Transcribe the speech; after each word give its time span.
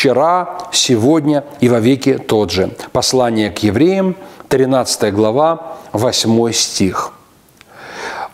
вчера, 0.00 0.56
сегодня 0.72 1.44
и 1.60 1.68
во 1.68 1.78
веки 1.78 2.16
тот 2.16 2.50
же. 2.50 2.70
Послание 2.90 3.50
к 3.50 3.58
евреям, 3.58 4.16
13 4.48 5.12
глава, 5.12 5.76
8 5.92 6.52
стих. 6.52 7.12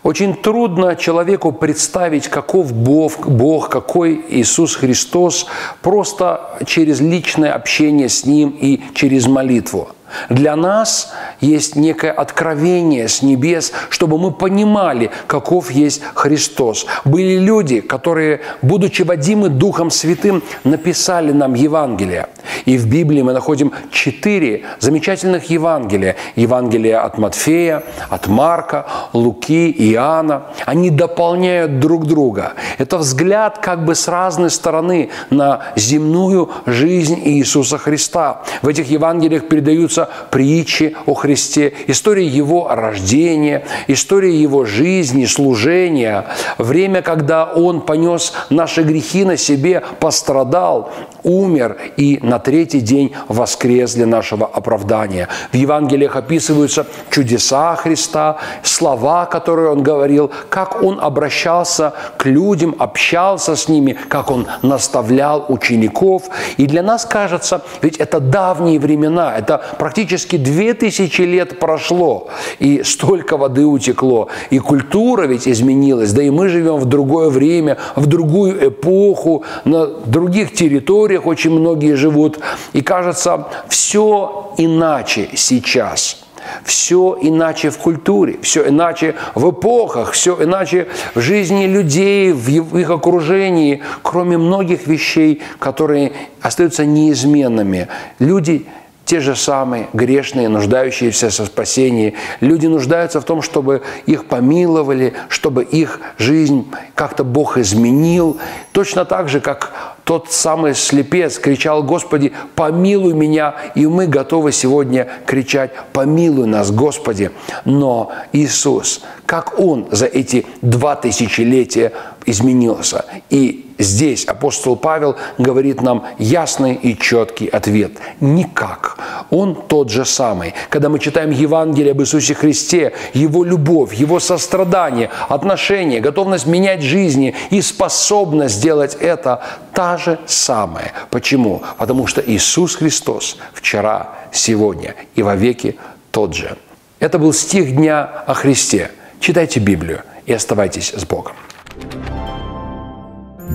Очень 0.04 0.36
трудно 0.36 0.94
человеку 0.94 1.50
представить, 1.50 2.28
каков 2.28 2.72
Бог, 2.72 3.26
Бог, 3.26 3.68
какой 3.68 4.24
Иисус 4.28 4.76
Христос, 4.76 5.46
просто 5.82 6.56
через 6.66 7.00
личное 7.00 7.52
общение 7.52 8.08
с 8.08 8.24
Ним 8.24 8.50
и 8.50 8.80
через 8.94 9.26
молитву. 9.26 9.88
Для 10.30 10.56
нас 10.56 11.12
есть 11.40 11.76
некое 11.76 12.12
откровение 12.12 13.08
с 13.08 13.22
небес, 13.22 13.72
чтобы 13.90 14.18
мы 14.18 14.30
понимали, 14.30 15.10
каков 15.26 15.70
есть 15.70 16.02
Христос. 16.14 16.86
Были 17.04 17.38
люди, 17.38 17.80
которые, 17.80 18.40
будучи 18.62 19.02
водимы 19.02 19.48
Духом 19.48 19.90
Святым, 19.90 20.42
написали 20.64 21.32
нам 21.32 21.54
Евангелие. 21.54 22.28
И 22.64 22.78
в 22.78 22.86
Библии 22.86 23.22
мы 23.22 23.32
находим 23.32 23.72
четыре 23.90 24.64
замечательных 24.78 25.50
Евангелия. 25.50 26.16
Евангелие 26.36 26.98
от 26.98 27.18
Матфея, 27.18 27.82
от 28.08 28.26
Марка, 28.28 28.86
Луки, 29.12 29.70
Иоанна. 29.70 30.46
Они 30.64 30.90
дополняют 30.90 31.80
друг 31.80 32.06
друга. 32.06 32.54
Это 32.78 32.98
взгляд 32.98 33.58
как 33.58 33.84
бы 33.84 33.94
с 33.94 34.08
разной 34.08 34.50
стороны 34.50 35.10
на 35.30 35.60
земную 35.76 36.50
жизнь 36.66 37.20
Иисуса 37.24 37.78
Христа. 37.78 38.42
В 38.62 38.68
этих 38.68 38.90
Евангелиях 38.90 39.48
передаются 39.48 39.95
притчи 40.30 40.96
о 41.06 41.14
Христе, 41.14 41.72
история 41.86 42.26
Его 42.26 42.68
рождения, 42.68 43.64
история 43.88 44.34
Его 44.34 44.64
жизни, 44.64 45.24
служения, 45.24 46.26
время, 46.58 47.02
когда 47.02 47.44
Он 47.44 47.80
понес 47.80 48.32
наши 48.50 48.82
грехи 48.82 49.24
на 49.24 49.36
себе, 49.36 49.82
пострадал, 50.00 50.90
умер 51.26 51.76
и 51.96 52.20
на 52.22 52.38
третий 52.38 52.80
день 52.80 53.12
воскрес 53.28 53.94
для 53.94 54.06
нашего 54.06 54.46
оправдания. 54.46 55.28
В 55.52 55.56
Евангелиях 55.56 56.14
описываются 56.14 56.86
чудеса 57.10 57.74
Христа, 57.76 58.36
слова, 58.62 59.26
которые 59.26 59.70
Он 59.70 59.82
говорил, 59.82 60.30
как 60.48 60.82
Он 60.82 61.00
обращался 61.00 61.94
к 62.16 62.26
людям, 62.26 62.76
общался 62.78 63.56
с 63.56 63.68
ними, 63.68 63.98
как 64.08 64.30
Он 64.30 64.46
наставлял 64.62 65.44
учеников. 65.48 66.24
И 66.56 66.66
для 66.66 66.82
нас 66.82 67.04
кажется, 67.04 67.62
ведь 67.82 67.96
это 67.96 68.20
давние 68.20 68.78
времена, 68.78 69.34
это 69.36 69.62
практически 69.86 70.34
две 70.36 70.74
тысячи 70.74 71.22
лет 71.22 71.60
прошло, 71.60 72.26
и 72.58 72.82
столько 72.82 73.36
воды 73.36 73.64
утекло, 73.64 74.26
и 74.50 74.58
культура 74.58 75.26
ведь 75.28 75.46
изменилась, 75.46 76.12
да 76.12 76.24
и 76.24 76.30
мы 76.30 76.48
живем 76.48 76.78
в 76.78 76.86
другое 76.86 77.30
время, 77.30 77.78
в 77.94 78.06
другую 78.06 78.66
эпоху, 78.66 79.44
на 79.64 79.86
других 79.86 80.52
территориях, 80.52 81.24
очень 81.24 81.52
многие 81.52 81.94
живут. 81.94 82.40
И 82.72 82.80
кажется, 82.80 83.46
все 83.68 84.54
иначе 84.58 85.28
сейчас. 85.36 86.24
Все 86.64 87.16
иначе 87.20 87.70
в 87.70 87.78
культуре, 87.78 88.38
все 88.42 88.68
иначе 88.68 89.14
в 89.36 89.50
эпохах, 89.50 90.12
все 90.12 90.36
иначе 90.42 90.88
в 91.14 91.20
жизни 91.20 91.66
людей, 91.66 92.32
в 92.32 92.76
их 92.76 92.90
окружении, 92.90 93.82
кроме 94.02 94.36
многих 94.36 94.88
вещей, 94.88 95.42
которые 95.60 96.12
остаются 96.42 96.84
неизменными. 96.84 97.86
Люди 98.18 98.66
те 99.06 99.20
же 99.20 99.36
самые 99.36 99.88
грешные, 99.92 100.48
нуждающиеся 100.48 101.30
в 101.30 101.46
спасении. 101.46 102.14
Люди 102.40 102.66
нуждаются 102.66 103.20
в 103.20 103.24
том, 103.24 103.40
чтобы 103.40 103.82
их 104.04 104.26
помиловали, 104.26 105.14
чтобы 105.28 105.62
их 105.62 106.00
жизнь 106.18 106.70
как-то 106.94 107.22
Бог 107.22 107.56
изменил. 107.56 108.38
Точно 108.72 109.04
так 109.04 109.28
же, 109.28 109.40
как 109.40 109.95
тот 110.06 110.30
самый 110.30 110.76
слепец 110.76 111.36
кричал, 111.36 111.82
Господи, 111.82 112.32
помилуй 112.54 113.12
меня, 113.12 113.56
и 113.74 113.88
мы 113.88 114.06
готовы 114.06 114.52
сегодня 114.52 115.08
кричать, 115.26 115.72
помилуй 115.92 116.46
нас, 116.46 116.70
Господи. 116.70 117.32
Но 117.64 118.12
Иисус, 118.32 119.02
как 119.26 119.58
Он 119.58 119.88
за 119.90 120.06
эти 120.06 120.46
два 120.62 120.94
тысячелетия 120.94 121.92
изменился. 122.24 123.04
И 123.30 123.66
здесь 123.78 124.24
апостол 124.24 124.76
Павел 124.76 125.16
говорит 125.38 125.82
нам 125.82 126.06
ясный 126.18 126.74
и 126.74 126.96
четкий 126.98 127.48
ответ. 127.48 127.92
Никак. 128.20 128.98
Он 129.30 129.54
тот 129.54 129.90
же 129.90 130.04
самый. 130.04 130.54
Когда 130.70 130.88
мы 130.88 130.98
читаем 130.98 131.30
Евангелие 131.30 131.92
об 131.92 132.00
Иисусе 132.00 132.34
Христе, 132.34 132.92
Его 133.14 133.44
любовь, 133.44 133.94
Его 133.94 134.20
сострадание, 134.20 135.10
отношение, 135.28 136.00
готовность 136.00 136.46
менять 136.46 136.82
жизни 136.82 137.34
и 137.50 137.60
способность 137.60 138.56
сделать 138.56 138.96
это 139.00 139.42
та 139.76 139.98
же 139.98 140.18
самая. 140.26 140.92
Почему? 141.10 141.62
Потому 141.76 142.06
что 142.06 142.22
Иисус 142.26 142.76
Христос 142.76 143.36
вчера, 143.52 144.08
сегодня 144.32 144.94
и 145.14 145.22
во 145.22 145.36
веки 145.36 145.76
тот 146.10 146.34
же. 146.34 146.56
Это 146.98 147.18
был 147.18 147.34
стих 147.34 147.76
дня 147.76 148.04
о 148.26 148.32
Христе. 148.32 148.90
Читайте 149.20 149.60
Библию 149.60 150.00
и 150.24 150.32
оставайтесь 150.32 150.94
с 150.96 151.04
Богом. 151.04 151.34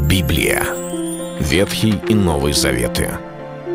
Библия. 0.07 0.63
Ветхий 1.39 1.95
и 2.07 2.13
Новый 2.13 2.53
Заветы. 2.53 3.09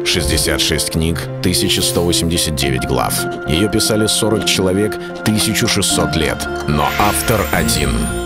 66 0.05 0.91
книг, 0.91 1.19
1189 1.41 2.87
глав. 2.87 3.13
Ее 3.49 3.69
писали 3.69 4.07
40 4.07 4.45
человек, 4.45 4.95
1600 4.95 6.15
лет. 6.15 6.47
Но 6.69 6.87
автор 7.01 7.41
один— 7.53 7.91